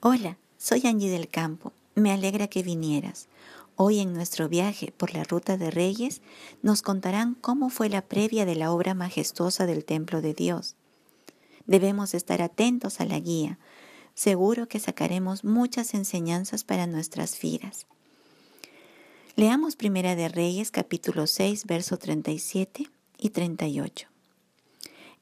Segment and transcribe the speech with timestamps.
[0.00, 1.72] Hola, soy Angie del Campo.
[1.96, 3.26] Me alegra que vinieras.
[3.74, 6.20] Hoy en nuestro viaje por la ruta de Reyes
[6.62, 10.76] nos contarán cómo fue la previa de la obra majestuosa del templo de Dios.
[11.66, 13.58] Debemos estar atentos a la guía.
[14.14, 17.86] Seguro que sacaremos muchas enseñanzas para nuestras vidas.
[19.34, 24.06] Leamos Primera de Reyes capítulo 6 verso 37 y 38.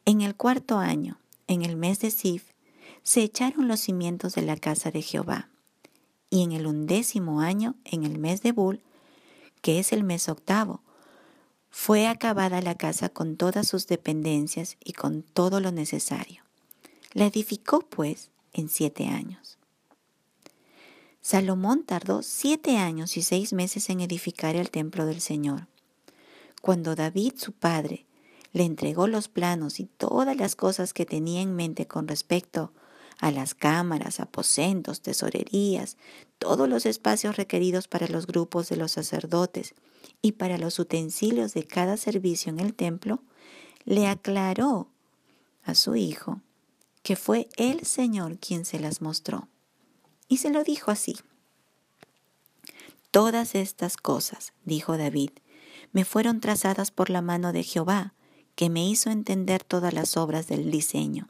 [0.04, 2.50] En el cuarto año, en el mes de Sif,
[3.06, 5.48] se echaron los cimientos de la casa de Jehová.
[6.28, 8.82] Y en el undécimo año, en el mes de Bul,
[9.62, 10.80] que es el mes octavo,
[11.70, 16.42] fue acabada la casa con todas sus dependencias y con todo lo necesario.
[17.12, 19.56] La edificó, pues, en siete años.
[21.20, 25.68] Salomón tardó siete años y seis meses en edificar el templo del Señor.
[26.60, 28.04] Cuando David, su padre,
[28.52, 32.72] le entregó los planos y todas las cosas que tenía en mente con respecto
[33.18, 35.96] a las cámaras, aposentos, tesorerías,
[36.38, 39.74] todos los espacios requeridos para los grupos de los sacerdotes
[40.22, 43.22] y para los utensilios de cada servicio en el templo,
[43.84, 44.88] le aclaró
[45.64, 46.40] a su hijo
[47.06, 49.46] que fue el Señor quien se las mostró.
[50.26, 51.16] Y se lo dijo así.
[53.12, 55.30] Todas estas cosas, dijo David,
[55.92, 58.12] me fueron trazadas por la mano de Jehová,
[58.56, 61.28] que me hizo entender todas las obras del diseño.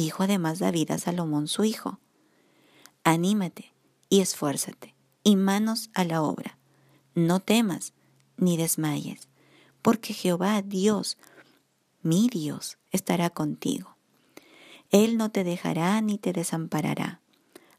[0.00, 1.98] Dijo además David a Salomón su hijo,
[3.04, 3.74] Anímate
[4.08, 6.56] y esfuérzate, y manos a la obra.
[7.14, 7.92] No temas
[8.38, 9.28] ni desmayes,
[9.82, 11.18] porque Jehová Dios,
[12.00, 13.94] mi Dios, estará contigo.
[14.88, 17.20] Él no te dejará ni te desamparará,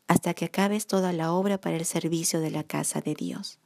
[0.08, 3.58] hasta que acabes toda la obra para el servicio de la casa de Dios.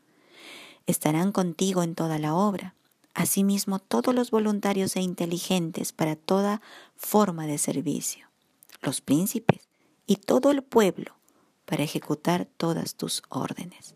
[0.88, 2.74] Estarán contigo en toda la obra,
[3.14, 6.62] asimismo todos los voluntarios e inteligentes para toda
[6.96, 8.25] forma de servicio
[8.86, 9.68] los príncipes
[10.06, 11.16] y todo el pueblo
[11.66, 13.96] para ejecutar todas tus órdenes.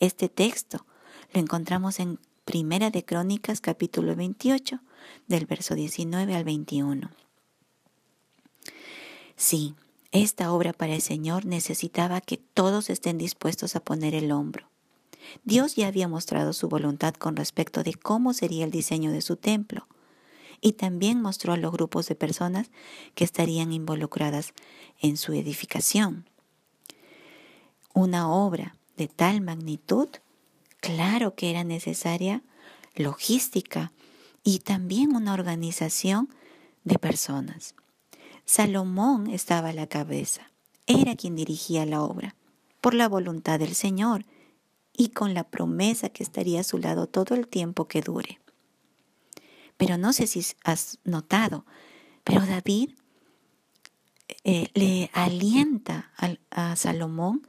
[0.00, 0.86] Este texto
[1.32, 4.80] lo encontramos en Primera de Crónicas capítulo 28
[5.26, 7.10] del verso 19 al 21.
[9.36, 9.74] Sí,
[10.12, 14.68] esta obra para el Señor necesitaba que todos estén dispuestos a poner el hombro.
[15.44, 19.36] Dios ya había mostrado su voluntad con respecto de cómo sería el diseño de su
[19.36, 19.86] templo,
[20.66, 22.72] y también mostró a los grupos de personas
[23.14, 24.52] que estarían involucradas
[25.00, 26.28] en su edificación.
[27.94, 30.08] Una obra de tal magnitud,
[30.80, 32.42] claro que era necesaria
[32.96, 33.92] logística
[34.42, 36.30] y también una organización
[36.82, 37.76] de personas.
[38.44, 40.50] Salomón estaba a la cabeza,
[40.88, 42.34] era quien dirigía la obra,
[42.80, 44.24] por la voluntad del Señor
[44.92, 48.40] y con la promesa que estaría a su lado todo el tiempo que dure.
[49.76, 51.64] Pero no sé si has notado,
[52.24, 52.90] pero David
[54.44, 56.12] eh, le alienta
[56.50, 57.46] a, Salomón,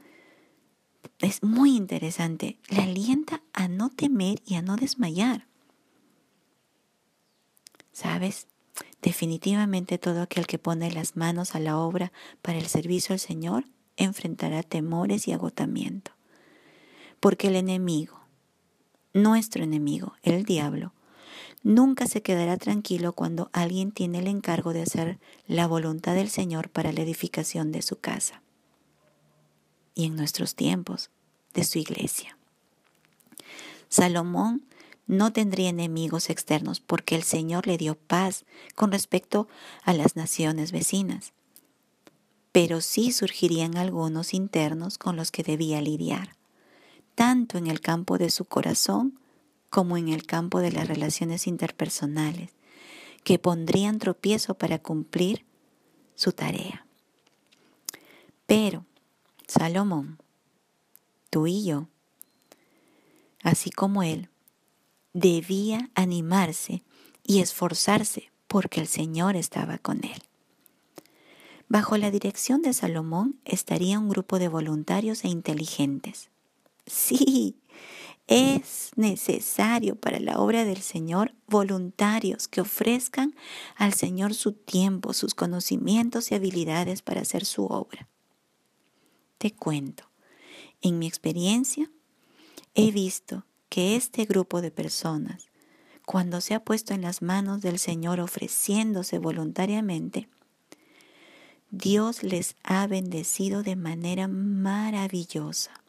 [1.20, 5.46] es muy interesante, le alienta a no temer y a no desmayar.
[7.92, 8.46] ¿Sabes?
[9.02, 12.12] Definitivamente todo aquel que pone las manos a la obra
[12.42, 13.64] para el servicio al Señor
[13.96, 16.12] enfrentará temores y agotamiento.
[17.18, 18.20] Porque el enemigo,
[19.12, 20.92] nuestro enemigo, el diablo,
[21.68, 26.70] nunca se quedará tranquilo cuando alguien tiene el encargo de hacer la voluntad del Señor
[26.70, 28.40] para la edificación de su casa
[29.94, 31.10] y en nuestros tiempos
[31.52, 32.38] de su iglesia.
[33.90, 34.64] Salomón
[35.06, 39.46] no tendría enemigos externos porque el Señor le dio paz con respecto
[39.84, 41.34] a las naciones vecinas,
[42.50, 46.34] pero sí surgirían algunos internos con los que debía lidiar,
[47.14, 49.18] tanto en el campo de su corazón
[49.70, 52.50] como en el campo de las relaciones interpersonales,
[53.24, 55.44] que pondrían tropiezo para cumplir
[56.14, 56.86] su tarea.
[58.46, 58.86] Pero,
[59.46, 60.18] Salomón,
[61.30, 61.88] tú y yo,
[63.42, 64.28] así como él,
[65.12, 66.82] debía animarse
[67.22, 70.22] y esforzarse porque el Señor estaba con él.
[71.68, 76.30] Bajo la dirección de Salomón estaría un grupo de voluntarios e inteligentes.
[76.86, 77.56] Sí,
[78.28, 83.34] es necesario para la obra del Señor voluntarios que ofrezcan
[83.74, 88.06] al Señor su tiempo, sus conocimientos y habilidades para hacer su obra.
[89.38, 90.04] Te cuento,
[90.82, 91.90] en mi experiencia
[92.74, 95.48] he visto que este grupo de personas,
[96.04, 100.28] cuando se ha puesto en las manos del Señor ofreciéndose voluntariamente,
[101.70, 105.82] Dios les ha bendecido de manera maravillosa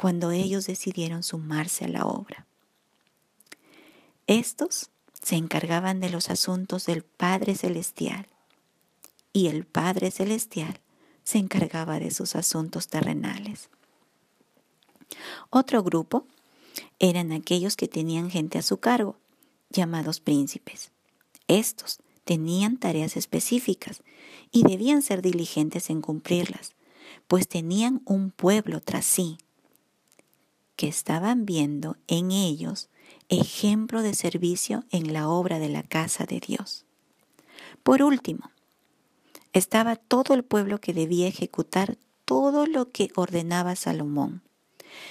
[0.00, 2.46] cuando ellos decidieron sumarse a la obra.
[4.26, 4.88] Estos
[5.20, 8.26] se encargaban de los asuntos del Padre Celestial
[9.34, 10.80] y el Padre Celestial
[11.22, 13.68] se encargaba de sus asuntos terrenales.
[15.50, 16.26] Otro grupo
[16.98, 19.18] eran aquellos que tenían gente a su cargo,
[19.68, 20.92] llamados príncipes.
[21.46, 24.02] Estos tenían tareas específicas
[24.50, 26.72] y debían ser diligentes en cumplirlas,
[27.28, 29.36] pues tenían un pueblo tras sí,
[30.80, 32.88] que estaban viendo en ellos
[33.28, 36.86] ejemplo de servicio en la obra de la casa de Dios.
[37.82, 38.50] Por último,
[39.52, 44.40] estaba todo el pueblo que debía ejecutar todo lo que ordenaba Salomón,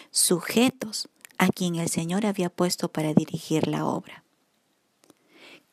[0.09, 1.07] sujetos
[1.37, 4.23] a quien el Señor había puesto para dirigir la obra.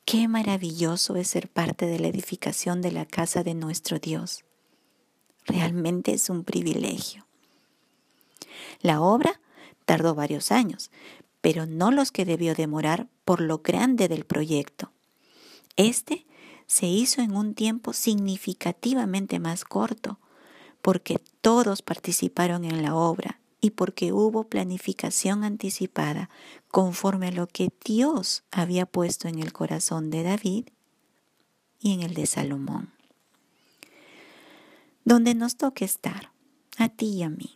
[0.04, 4.44] Qué maravilloso es ser parte de la edificación de la casa de nuestro Dios.
[5.46, 7.26] Realmente es un privilegio.
[8.82, 9.40] La obra
[9.86, 10.90] tardó varios años,
[11.40, 14.92] pero no los que debió demorar por lo grande del proyecto.
[15.76, 16.26] Este
[16.66, 20.18] se hizo en un tiempo significativamente más corto,
[20.82, 26.28] porque todos participaron en la obra y porque hubo planificación anticipada
[26.68, 30.66] conforme a lo que Dios había puesto en el corazón de David
[31.80, 32.92] y en el de Salomón.
[35.04, 36.32] Donde nos toque estar,
[36.78, 37.55] a ti y a mí,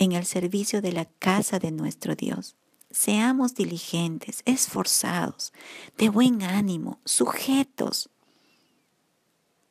[0.00, 2.56] en el servicio de la casa de nuestro Dios.
[2.90, 5.52] Seamos diligentes, esforzados,
[5.96, 8.10] de buen ánimo, sujetos,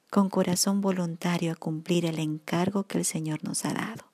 [0.10, 4.10] con corazón voluntario a cumplir el encargo que el Señor nos ha dado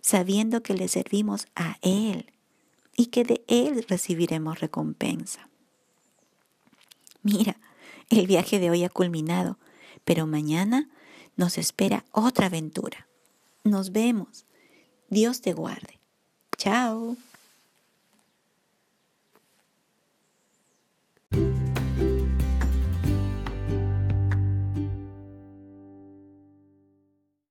[0.00, 2.32] sabiendo que le servimos a Él
[2.96, 5.48] y que de Él recibiremos recompensa.
[7.22, 7.58] Mira,
[8.08, 9.58] el viaje de hoy ha culminado,
[10.04, 10.88] pero mañana
[11.36, 13.06] nos espera otra aventura.
[13.62, 14.46] Nos vemos.
[15.10, 15.98] Dios te guarde.
[16.56, 17.16] Chao.